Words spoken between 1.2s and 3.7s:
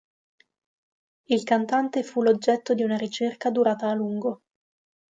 Il cantante fu l'oggetto di una ricerca